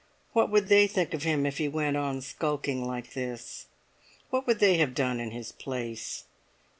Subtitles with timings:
[0.33, 3.67] What would they think of him if he went on skulking like this?
[4.31, 6.23] What would they have done in his place?